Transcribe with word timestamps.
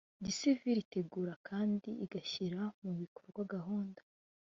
gisiviri 0.25 0.79
itegura 0.85 1.33
kandi 1.47 1.89
igashyira 2.05 2.61
mu 2.83 2.91
bikorwa 2.99 3.41
gahunda 3.53 4.01